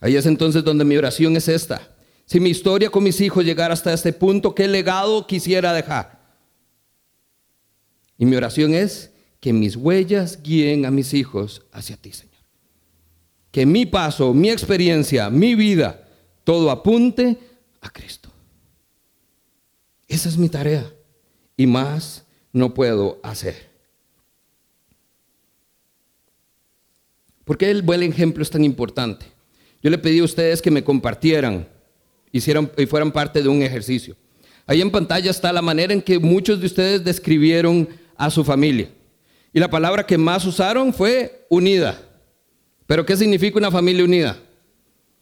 [0.00, 1.96] Ahí es entonces donde mi oración es esta.
[2.26, 6.20] Si mi historia con mis hijos llegara hasta este punto, ¿qué legado quisiera dejar?
[8.16, 12.30] Y mi oración es que mis huellas guíen a mis hijos hacia ti, Señor.
[13.50, 16.06] Que mi paso, mi experiencia, mi vida,
[16.44, 17.36] todo apunte
[17.80, 18.30] a Cristo.
[20.06, 20.88] Esa es mi tarea.
[21.56, 23.70] Y más no puedo hacer.
[27.44, 29.26] ¿Por qué el buen ejemplo es tan importante?
[29.82, 31.66] Yo le pedí a ustedes que me compartieran,
[32.32, 34.14] hicieran y fueran parte de un ejercicio.
[34.66, 38.88] Ahí en pantalla está la manera en que muchos de ustedes describieron a su familia.
[39.52, 42.00] Y la palabra que más usaron fue unida.
[42.86, 44.38] ¿Pero qué significa una familia unida?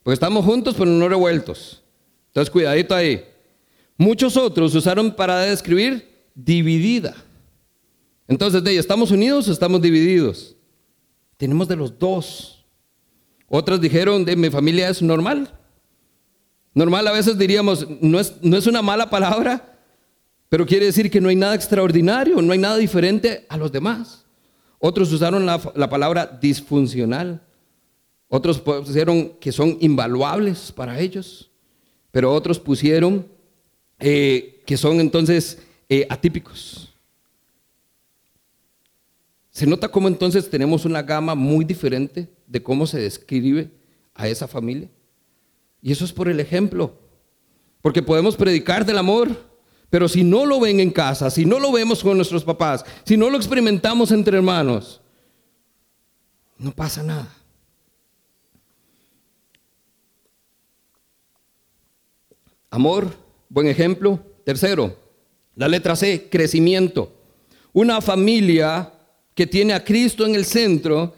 [0.03, 1.83] Pues estamos juntos pero no revueltos.
[2.29, 3.25] Entonces cuidadito ahí.
[3.97, 7.17] Muchos otros usaron para describir dividida.
[8.29, 10.57] Entonces, de ¿estamos unidos o estamos divididos?
[11.37, 12.65] Tenemos de los dos.
[13.49, 15.53] Otras dijeron, de mi familia es normal.
[16.75, 19.79] Normal a veces diríamos, no es, no es una mala palabra,
[20.49, 24.25] pero quiere decir que no hay nada extraordinario, no hay nada diferente a los demás.
[24.79, 27.43] Otros usaron la, la palabra disfuncional.
[28.29, 31.51] Otros pusieron que son invaluables para ellos.
[32.13, 33.27] Pero otros pusieron
[33.99, 36.95] eh, que son entonces eh, atípicos.
[39.51, 43.71] Se nota cómo entonces tenemos una gama muy diferente de cómo se describe
[44.15, 44.89] a esa familia.
[45.83, 46.97] Y eso es por el ejemplo.
[47.83, 49.29] Porque podemos predicar del amor,
[49.91, 53.17] pero si no lo ven en casa, si no lo vemos con nuestros papás, si
[53.17, 55.01] no lo experimentamos entre hermanos,
[56.59, 57.35] no pasa nada.
[62.71, 63.13] Amor,
[63.49, 64.21] buen ejemplo.
[64.45, 64.97] Tercero,
[65.59, 67.13] la letra C, crecimiento.
[67.73, 68.93] Una familia
[69.35, 71.15] que tiene a Cristo en el centro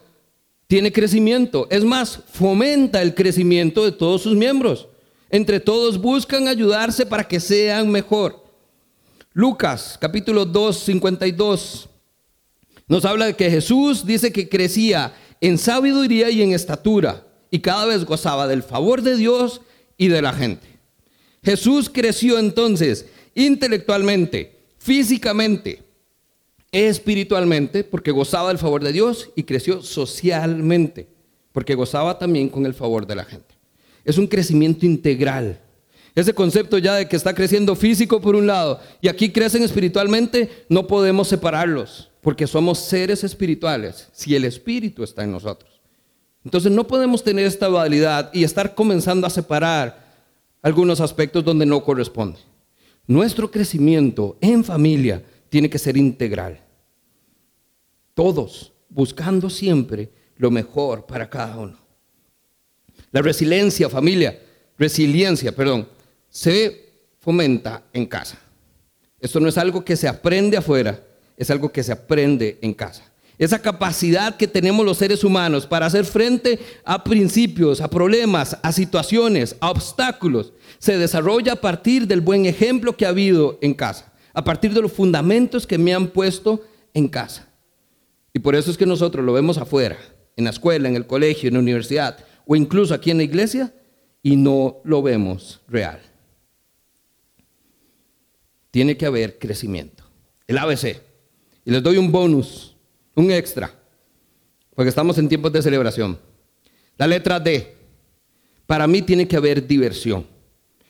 [0.67, 1.69] tiene crecimiento.
[1.71, 4.89] Es más, fomenta el crecimiento de todos sus miembros.
[5.29, 8.43] Entre todos buscan ayudarse para que sean mejor.
[9.35, 11.89] Lucas capítulo 2, 52
[12.89, 17.85] nos habla de que Jesús dice que crecía en sabiduría y en estatura y cada
[17.85, 19.61] vez gozaba del favor de Dios
[19.99, 20.67] y de la gente.
[21.43, 25.83] Jesús creció entonces intelectualmente, físicamente,
[26.73, 31.09] espiritualmente, porque gozaba del favor de Dios y creció socialmente,
[31.53, 33.55] porque gozaba también con el favor de la gente.
[34.05, 35.61] Es un crecimiento integral.
[36.15, 40.65] Ese concepto ya de que está creciendo físico por un lado y aquí crecen espiritualmente,
[40.69, 45.81] no podemos separarlos, porque somos seres espirituales si el espíritu está en nosotros.
[46.45, 50.11] Entonces no podemos tener esta dualidad y estar comenzando a separar
[50.63, 52.39] algunos aspectos donde no corresponde.
[53.11, 56.61] Nuestro crecimiento en familia tiene que ser integral.
[58.15, 61.77] Todos buscando siempre lo mejor para cada uno.
[63.11, 64.41] La resiliencia, familia,
[64.79, 65.89] resiliencia, perdón,
[66.29, 68.39] se fomenta en casa.
[69.19, 71.03] Esto no es algo que se aprende afuera,
[71.37, 73.10] es algo que se aprende en casa.
[73.41, 78.71] Esa capacidad que tenemos los seres humanos para hacer frente a principios, a problemas, a
[78.71, 84.13] situaciones, a obstáculos, se desarrolla a partir del buen ejemplo que ha habido en casa,
[84.35, 87.49] a partir de los fundamentos que me han puesto en casa.
[88.35, 89.97] Y por eso es que nosotros lo vemos afuera,
[90.37, 93.73] en la escuela, en el colegio, en la universidad o incluso aquí en la iglesia
[94.23, 96.03] y no lo vemos real.
[98.71, 100.05] Tiene que haber crecimiento.
[100.47, 101.01] El ABC.
[101.65, 102.70] Y les doy un bonus,
[103.15, 103.73] un extra,
[104.75, 106.19] porque estamos en tiempos de celebración.
[106.97, 107.77] La letra D.
[108.67, 110.27] Para mí tiene que haber diversión.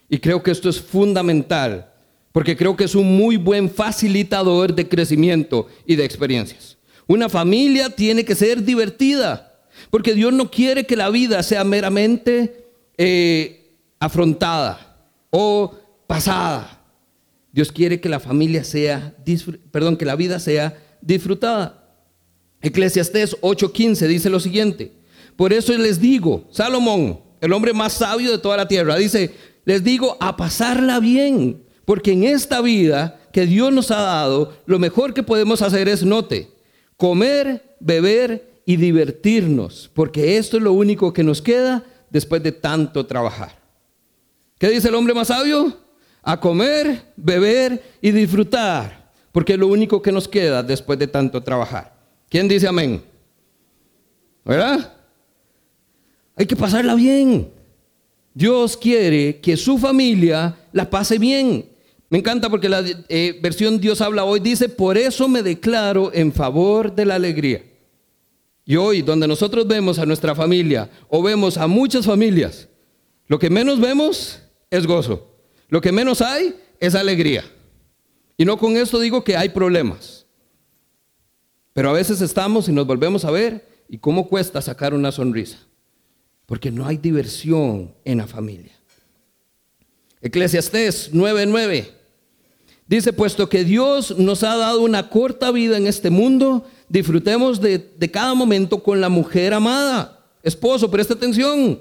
[0.08, 1.92] Y creo que esto es fundamental,
[2.32, 6.76] porque creo que es un muy buen facilitador de crecimiento y de experiencias.
[7.06, 12.66] Una familia tiene que ser divertida, porque Dios no quiere que la vida sea meramente
[12.98, 15.74] eh, afrontada o
[16.06, 16.82] pasada.
[17.52, 19.14] Dios quiere que la familia sea,
[19.70, 21.79] perdón, que la vida sea disfrutada.
[22.62, 24.92] Eclesiastés 8:15 dice lo siguiente:
[25.36, 29.82] Por eso les digo, Salomón, el hombre más sabio de toda la tierra, dice: Les
[29.82, 35.14] digo a pasarla bien, porque en esta vida que Dios nos ha dado, lo mejor
[35.14, 36.50] que podemos hacer es, note,
[36.96, 43.06] comer, beber y divertirnos, porque esto es lo único que nos queda después de tanto
[43.06, 43.58] trabajar.
[44.58, 45.78] ¿Qué dice el hombre más sabio?
[46.22, 51.42] A comer, beber y disfrutar, porque es lo único que nos queda después de tanto
[51.42, 51.99] trabajar.
[52.30, 53.02] ¿Quién dice amén?
[54.44, 54.94] ¿Verdad?
[56.36, 57.50] Hay que pasarla bien.
[58.32, 61.68] Dios quiere que su familia la pase bien.
[62.08, 66.32] Me encanta porque la eh, versión Dios habla hoy dice, por eso me declaro en
[66.32, 67.64] favor de la alegría.
[68.64, 72.68] Y hoy, donde nosotros vemos a nuestra familia o vemos a muchas familias,
[73.26, 74.40] lo que menos vemos
[74.70, 75.26] es gozo.
[75.68, 77.44] Lo que menos hay es alegría.
[78.36, 80.19] Y no con esto digo que hay problemas.
[81.80, 85.56] Pero a veces estamos y nos volvemos a ver y cómo cuesta sacar una sonrisa.
[86.44, 88.72] Porque no hay diversión en la familia.
[90.20, 91.88] Eclesiastés 9:9
[92.86, 98.10] Dice, puesto que Dios nos ha dado una corta vida en este mundo, disfrutemos de,
[98.12, 100.22] cada momento con la mujer amada.
[100.42, 101.80] Esposo, presta atención.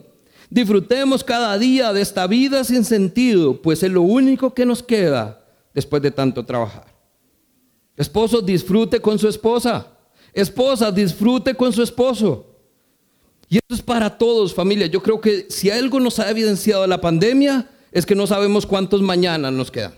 [0.50, 5.46] Disfrutemos cada día de esta vida sin sentido, pues es lo único que nos queda
[5.74, 6.99] después de tanto trabajar.
[8.00, 9.86] Esposo, disfrute con su esposa.
[10.32, 12.46] Esposa, disfrute con su esposo.
[13.50, 14.88] Y esto es para todos, familia.
[14.88, 19.02] Yo creo que si algo nos ha evidenciado la pandemia, es que no sabemos cuántos
[19.02, 19.94] mañana nos quedan.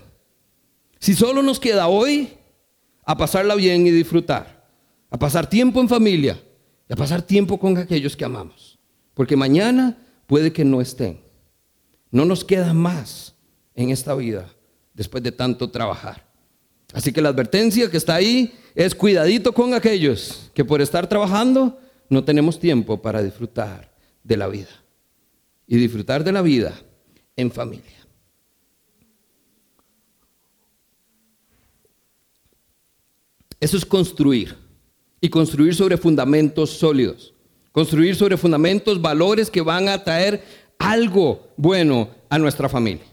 [0.98, 2.30] Si solo nos queda hoy
[3.04, 4.68] a pasarla bien y disfrutar,
[5.08, 6.42] a pasar tiempo en familia
[6.88, 8.80] y a pasar tiempo con aquellos que amamos,
[9.14, 11.20] porque mañana puede que no estén.
[12.10, 13.36] No nos queda más
[13.76, 14.52] en esta vida
[14.92, 16.31] después de tanto trabajar.
[16.92, 21.78] Así que la advertencia que está ahí es cuidadito con aquellos que por estar trabajando
[22.08, 23.90] no tenemos tiempo para disfrutar
[24.22, 24.68] de la vida.
[25.66, 26.78] Y disfrutar de la vida
[27.36, 28.02] en familia.
[33.58, 34.56] Eso es construir.
[35.20, 37.32] Y construir sobre fundamentos sólidos.
[37.70, 40.42] Construir sobre fundamentos, valores que van a traer
[40.78, 43.06] algo bueno a nuestra familia.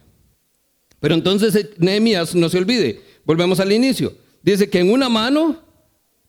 [1.00, 4.14] Pero entonces eh, Nehemías, no se olvide, volvemos al inicio.
[4.42, 5.58] Dice que en una mano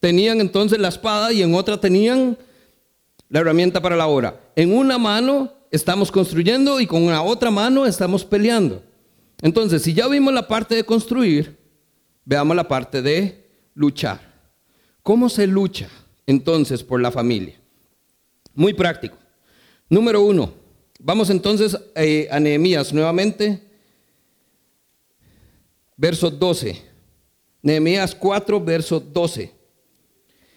[0.01, 2.37] tenían entonces la espada y en otra tenían
[3.29, 4.41] la herramienta para la obra.
[4.57, 8.83] En una mano estamos construyendo y con la otra mano estamos peleando.
[9.43, 11.57] Entonces, si ya vimos la parte de construir,
[12.25, 14.21] veamos la parte de luchar.
[15.03, 15.89] ¿Cómo se lucha
[16.27, 17.59] entonces por la familia?
[18.55, 19.17] Muy práctico.
[19.89, 20.53] Número uno,
[20.99, 23.70] vamos entonces eh, a Nehemías nuevamente,
[26.01, 26.83] verso 12.
[27.63, 29.53] Nehemías 4, verso 12.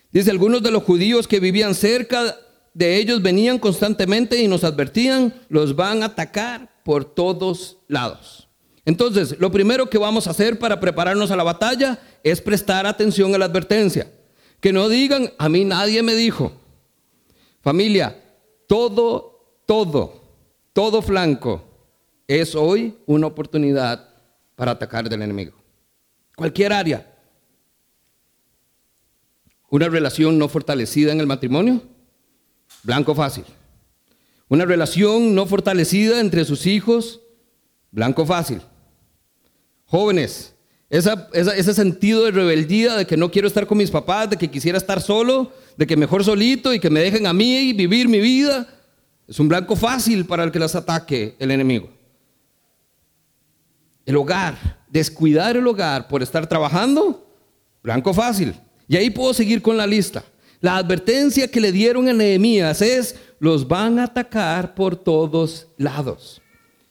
[0.10, 2.38] Dice, algunos de los judíos que vivían cerca
[2.73, 8.47] de ellos venían constantemente y nos advertían, los van a atacar por todos lados.
[8.86, 13.36] Entonces, lo primero que vamos a hacer para prepararnos a la batalla es prestar atención
[13.36, 14.10] a la advertencia.
[14.62, 16.53] Que no digan, a mí nadie me dijo.
[17.62, 18.17] Familia,
[18.67, 20.21] todo, todo,
[20.71, 21.63] todo flanco
[22.27, 24.12] es hoy una oportunidad
[24.56, 25.54] para atacar del enemigo.
[26.36, 27.10] Cualquier área.
[29.70, 31.82] Una relación no fortalecida en el matrimonio,
[32.84, 33.46] blanco fácil.
[34.48, 37.21] Una relación no fortalecida entre sus hijos,
[37.92, 38.62] blanco fácil.
[39.86, 40.54] Jóvenes,
[40.90, 44.77] ese sentido de rebeldía de que no quiero estar con mis papás, de que quisiera
[44.77, 48.67] estar solo, de que mejor solito y que me dejen a mí vivir mi vida,
[49.27, 51.90] es un blanco fácil para el que las ataque el enemigo.
[54.06, 57.27] El hogar, descuidar el hogar por estar trabajando,
[57.81, 58.54] blanco fácil.
[58.87, 60.23] Y ahí puedo seguir con la lista.
[60.60, 66.41] La advertencia que le dieron a Nehemías es, los van a atacar por todos lados.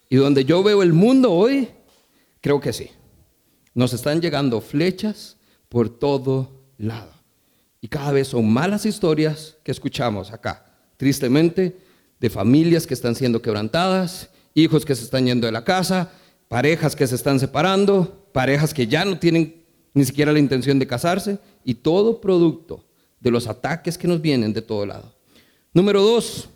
[0.08, 1.68] Y donde yo veo el mundo hoy,
[2.42, 2.90] Creo que sí.
[3.72, 5.38] Nos están llegando flechas
[5.70, 7.12] por todo lado.
[7.80, 10.66] Y cada vez son malas historias que escuchamos acá,
[10.98, 11.78] tristemente,
[12.20, 16.12] de familias que están siendo quebrantadas, hijos que se están yendo de la casa,
[16.52, 20.86] parejas que se están separando, parejas que ya no tienen ni siquiera la intención de
[20.86, 22.84] casarse, y todo producto
[23.20, 25.14] de los ataques que nos vienen de todo lado.
[25.72, 26.50] Número dos,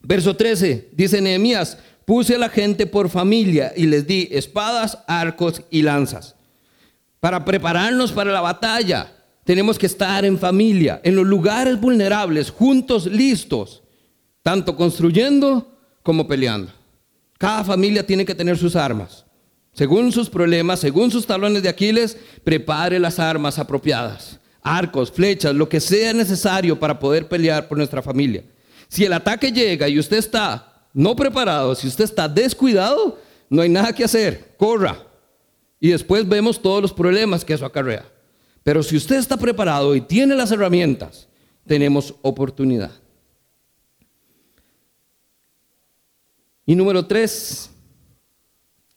[0.00, 5.60] verso 13, dice Nehemías, puse a la gente por familia y les di espadas, arcos
[5.70, 6.36] y lanzas.
[7.18, 9.12] Para prepararnos para la batalla,
[9.42, 13.82] tenemos que estar en familia, en los lugares vulnerables, juntos, listos,
[14.44, 15.66] tanto construyendo
[16.04, 16.70] como peleando.
[17.38, 19.24] Cada familia tiene que tener sus armas.
[19.72, 24.40] Según sus problemas, según sus talones de Aquiles, prepare las armas apropiadas.
[24.62, 28.42] Arcos, flechas, lo que sea necesario para poder pelear por nuestra familia.
[28.88, 33.18] Si el ataque llega y usted está no preparado, si usted está descuidado,
[33.50, 34.54] no hay nada que hacer.
[34.56, 34.96] Corra.
[35.78, 38.06] Y después vemos todos los problemas que eso acarrea.
[38.62, 41.28] Pero si usted está preparado y tiene las herramientas,
[41.66, 42.92] tenemos oportunidad.
[46.66, 47.70] Y número tres,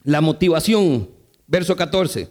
[0.03, 1.07] la motivación,
[1.45, 2.27] verso 14.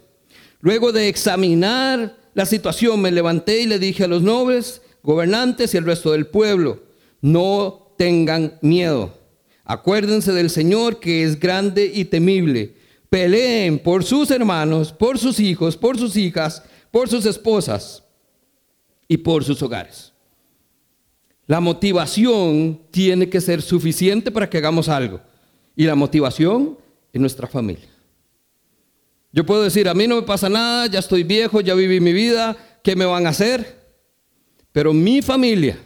[0.59, 5.77] Luego de examinar la situación, me levanté y le dije a los nobles, gobernantes y
[5.77, 6.83] el resto del pueblo,
[7.21, 9.17] no tengan miedo.
[9.63, 12.75] Acuérdense del Señor que es grande y temible.
[13.09, 18.03] Peleen por sus hermanos, por sus hijos, por sus hijas, por sus esposas
[19.07, 20.11] y por sus hogares.
[21.47, 25.21] La motivación tiene que ser suficiente para que hagamos algo.
[25.75, 26.77] Y la motivación
[27.13, 27.89] en nuestra familia.
[29.31, 32.13] Yo puedo decir, a mí no me pasa nada, ya estoy viejo, ya viví mi
[32.13, 33.77] vida, ¿qué me van a hacer?
[34.71, 35.79] Pero mi familia,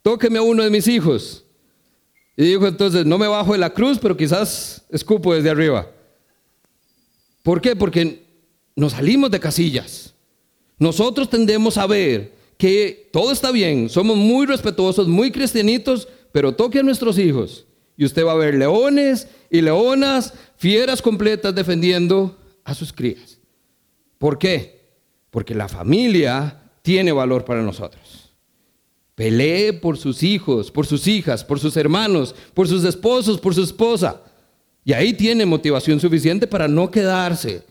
[0.00, 1.44] tóqueme a uno de mis hijos.
[2.36, 5.90] Y dijo entonces, no me bajo de la cruz, pero quizás escupo desde arriba.
[7.42, 7.76] ¿Por qué?
[7.76, 8.22] Porque
[8.74, 10.14] nos salimos de casillas.
[10.78, 16.78] Nosotros tendemos a ver que todo está bien, somos muy respetuosos, muy cristianitos, pero toque
[16.78, 17.66] a nuestros hijos
[18.02, 23.38] y usted va a ver leones y leonas, fieras completas defendiendo a sus crías.
[24.18, 24.80] ¿Por qué?
[25.30, 28.32] Porque la familia tiene valor para nosotros.
[29.14, 33.62] Pelee por sus hijos, por sus hijas, por sus hermanos, por sus esposos, por su
[33.62, 34.20] esposa.
[34.84, 37.62] Y ahí tiene motivación suficiente para no quedarse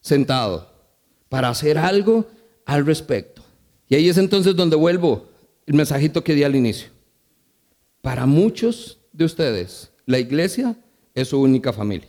[0.00, 0.72] sentado,
[1.28, 2.24] para hacer algo
[2.66, 3.42] al respecto.
[3.88, 5.26] Y ahí es entonces donde vuelvo
[5.66, 6.90] el mensajito que di al inicio.
[8.00, 10.76] Para muchos de ustedes, la iglesia
[11.14, 12.08] es su única familia.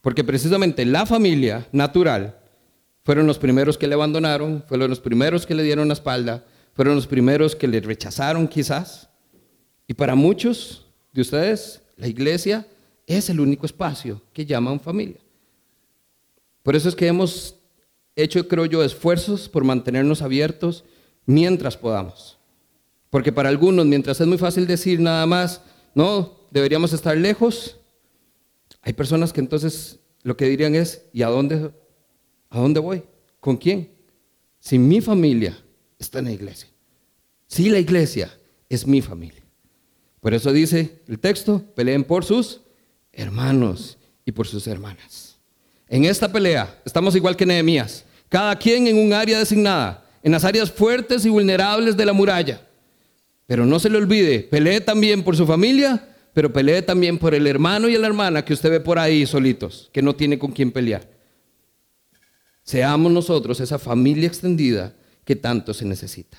[0.00, 2.36] Porque precisamente la familia natural
[3.04, 6.44] fueron los primeros que le abandonaron, fueron los primeros que le dieron la espalda,
[6.74, 9.08] fueron los primeros que le rechazaron quizás.
[9.86, 12.66] Y para muchos de ustedes, la iglesia
[13.06, 15.20] es el único espacio que llaman familia.
[16.62, 17.56] Por eso es que hemos
[18.16, 20.84] hecho, creo yo, esfuerzos por mantenernos abiertos
[21.26, 22.38] mientras podamos.
[23.10, 25.62] Porque para algunos, mientras es muy fácil decir nada más,
[25.94, 27.78] no, deberíamos estar lejos.
[28.82, 31.70] Hay personas que entonces lo que dirían es, ¿y a dónde,
[32.50, 33.02] a dónde voy?
[33.40, 33.90] ¿Con quién?
[34.58, 35.58] Si mi familia
[35.98, 36.68] está en la iglesia.
[37.46, 38.30] Si la iglesia
[38.68, 39.42] es mi familia.
[40.20, 42.60] Por eso dice el texto, peleen por sus
[43.12, 45.38] hermanos y por sus hermanas.
[45.88, 50.44] En esta pelea estamos igual que Nehemías, cada quien en un área designada, en las
[50.44, 52.66] áreas fuertes y vulnerables de la muralla.
[53.50, 57.48] Pero no se le olvide, pelee también por su familia, pero pelee también por el
[57.48, 60.70] hermano y la hermana que usted ve por ahí solitos, que no tiene con quién
[60.70, 61.10] pelear.
[62.62, 64.94] Seamos nosotros esa familia extendida
[65.24, 66.38] que tanto se necesita.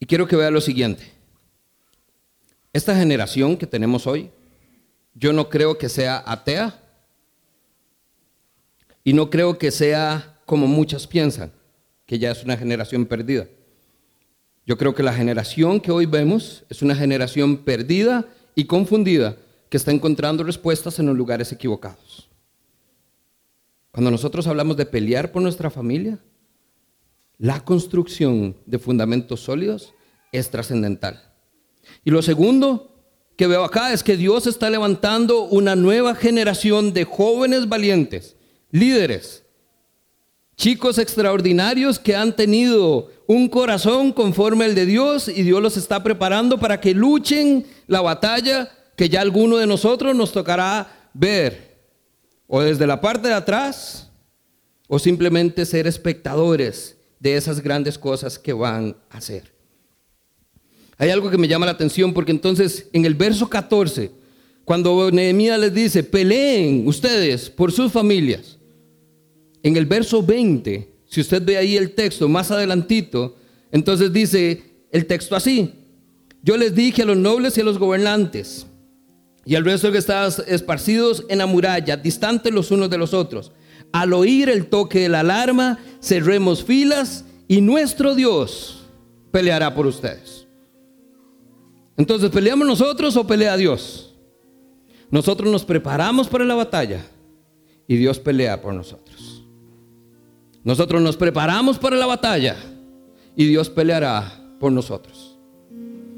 [0.00, 1.04] Y quiero que vea lo siguiente.
[2.72, 4.32] Esta generación que tenemos hoy,
[5.14, 6.82] yo no creo que sea atea
[9.04, 11.52] y no creo que sea como muchas piensan,
[12.06, 13.46] que ya es una generación perdida.
[14.66, 19.36] Yo creo que la generación que hoy vemos es una generación perdida y confundida
[19.70, 22.28] que está encontrando respuestas en los lugares equivocados.
[23.92, 26.18] Cuando nosotros hablamos de pelear por nuestra familia,
[27.38, 29.94] la construcción de fundamentos sólidos
[30.32, 31.32] es trascendental.
[32.04, 32.92] Y lo segundo
[33.36, 38.36] que veo acá es que Dios está levantando una nueva generación de jóvenes valientes,
[38.70, 39.45] líderes,
[40.56, 46.02] chicos extraordinarios que han tenido un corazón conforme al de Dios y Dios los está
[46.02, 51.76] preparando para que luchen la batalla que ya alguno de nosotros nos tocará ver,
[52.46, 54.10] o desde la parte de atrás,
[54.88, 59.52] o simplemente ser espectadores de esas grandes cosas que van a hacer.
[60.96, 64.10] Hay algo que me llama la atención porque entonces en el verso 14,
[64.64, 68.56] cuando Nehemías les dice, peleen ustedes por sus familias,
[69.66, 73.36] en el verso 20, si usted ve ahí el texto más adelantito,
[73.72, 74.62] Entonces dice
[74.92, 75.72] el texto así,
[76.40, 78.66] yo les dije a los nobles y a los gobernantes
[79.44, 83.50] y al resto que estaban esparcidos en la muralla, distantes los unos de los otros,
[83.92, 88.84] al oír el toque de la alarma, cerremos filas y nuestro Dios
[89.32, 90.46] peleará por ustedes.
[91.96, 94.14] Entonces, ¿peleamos nosotros o pelea Dios?
[95.10, 97.04] Nosotros nos preparamos para la batalla
[97.88, 99.35] y Dios pelea por nosotros.
[100.66, 102.56] Nosotros nos preparamos para la batalla
[103.36, 105.38] y Dios peleará por nosotros.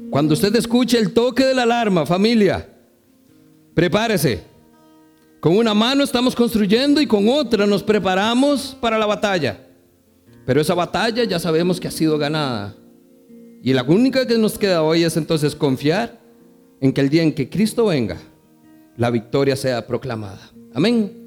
[0.09, 2.67] Cuando usted escuche el toque de la alarma, familia,
[3.75, 4.43] prepárese.
[5.39, 9.67] Con una mano estamos construyendo y con otra nos preparamos para la batalla.
[10.47, 12.75] Pero esa batalla ya sabemos que ha sido ganada.
[13.61, 16.19] Y la única que nos queda hoy es entonces confiar
[16.81, 18.17] en que el día en que Cristo venga,
[18.97, 20.49] la victoria sea proclamada.
[20.73, 21.18] Amén.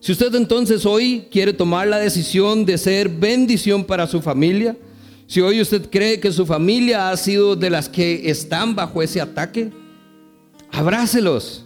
[0.00, 4.76] Si usted entonces hoy quiere tomar la decisión de ser bendición para su familia,
[5.26, 9.20] si hoy usted cree que su familia ha sido de las que están bajo ese
[9.20, 9.72] ataque,
[10.70, 11.64] abrácelos.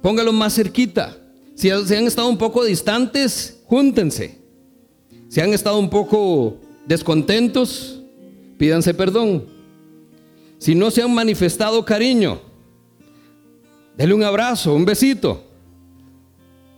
[0.00, 1.16] Póngalos más cerquita.
[1.54, 4.38] Si han estado un poco distantes, júntense.
[5.28, 6.56] Si han estado un poco
[6.86, 8.00] descontentos,
[8.58, 9.46] pídanse perdón.
[10.58, 12.40] Si no se han manifestado cariño,
[13.96, 15.51] denle un abrazo, un besito.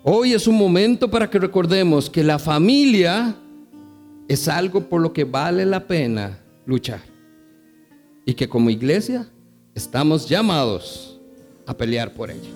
[0.06, 3.34] Hoy es un momento para que recordemos que la familia
[4.28, 7.00] es algo por lo que vale la pena luchar.
[8.26, 9.26] Y que como iglesia
[9.74, 11.18] estamos llamados
[11.66, 12.50] a pelear por ella.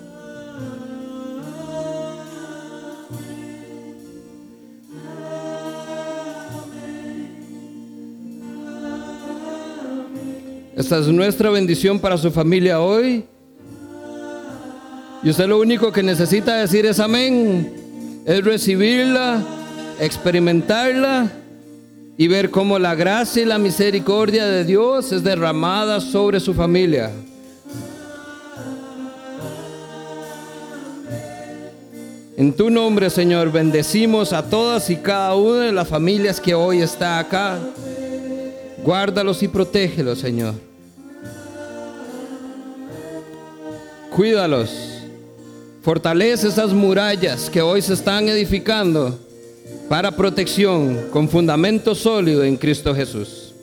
[10.75, 13.25] Esta es nuestra bendición para su familia hoy.
[15.21, 18.23] Y usted lo único que necesita decir es amén.
[18.25, 19.41] Es recibirla,
[19.99, 21.29] experimentarla
[22.17, 27.11] y ver cómo la gracia y la misericordia de Dios es derramada sobre su familia.
[32.37, 36.81] En tu nombre, Señor, bendecimos a todas y cada una de las familias que hoy
[36.81, 37.59] está acá.
[38.83, 40.53] Guárdalos y protégelos, Señor.
[44.09, 44.98] Cuídalos.
[45.89, 49.17] Fortalece esas murallas que hoy se están edificando
[49.89, 53.55] para protección con fundamento sólido en Cristo Jesús.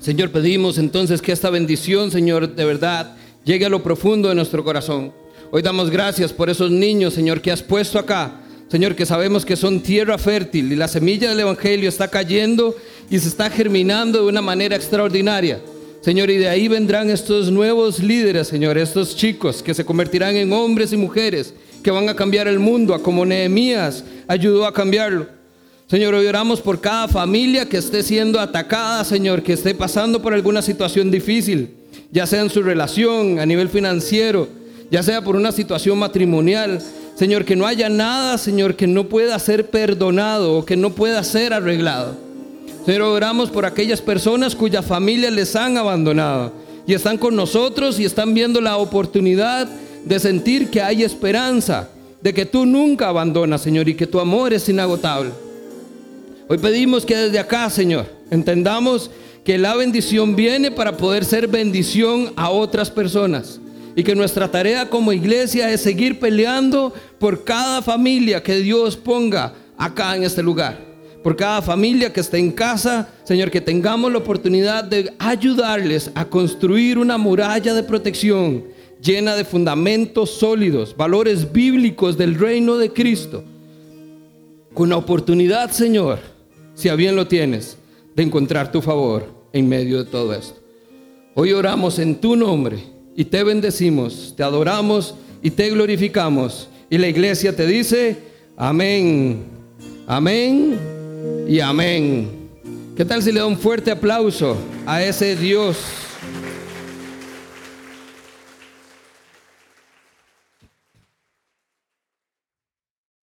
[0.00, 4.64] Señor, pedimos entonces que esta bendición, Señor, de verdad llegue a lo profundo de nuestro
[4.64, 5.12] corazón.
[5.52, 8.40] Hoy damos gracias por esos niños, Señor, que has puesto acá.
[8.68, 12.74] Señor, que sabemos que son tierra fértil y la semilla del Evangelio está cayendo
[13.08, 15.60] y se está germinando de una manera extraordinaria.
[16.02, 20.52] Señor, y de ahí vendrán estos nuevos líderes, Señor, estos chicos que se convertirán en
[20.52, 25.28] hombres y mujeres que van a cambiar el mundo, a como Nehemías ayudó a cambiarlo.
[25.86, 30.34] Señor, hoy oramos por cada familia que esté siendo atacada, Señor, que esté pasando por
[30.34, 31.70] alguna situación difícil,
[32.10, 34.48] ya sea en su relación, a nivel financiero,
[34.90, 36.80] ya sea por una situación matrimonial.
[37.14, 41.22] Señor, que no haya nada, Señor, que no pueda ser perdonado o que no pueda
[41.22, 42.31] ser arreglado.
[42.84, 46.52] Señor, oramos por aquellas personas cuya familia les han abandonado
[46.84, 49.68] y están con nosotros y están viendo la oportunidad
[50.04, 54.52] de sentir que hay esperanza, de que tú nunca abandonas, Señor, y que tu amor
[54.52, 55.30] es inagotable.
[56.48, 59.12] Hoy pedimos que desde acá, Señor, entendamos
[59.44, 63.60] que la bendición viene para poder ser bendición a otras personas.
[63.94, 69.52] Y que nuestra tarea como iglesia es seguir peleando por cada familia que Dios ponga
[69.76, 70.91] acá en este lugar.
[71.22, 76.24] Por cada familia que esté en casa, Señor, que tengamos la oportunidad de ayudarles a
[76.24, 78.64] construir una muralla de protección
[79.00, 83.44] llena de fundamentos sólidos, valores bíblicos del reino de Cristo.
[84.74, 86.18] Con la oportunidad, Señor,
[86.74, 87.76] si a bien lo tienes,
[88.16, 90.60] de encontrar tu favor en medio de todo esto.
[91.34, 92.78] Hoy oramos en tu nombre
[93.14, 96.68] y te bendecimos, te adoramos y te glorificamos.
[96.90, 98.18] Y la iglesia te dice,
[98.56, 99.44] amén,
[100.06, 101.01] amén
[101.48, 102.28] y amén.
[102.96, 104.56] ¿Qué tal si le da un fuerte aplauso
[104.86, 106.01] a ese Dios?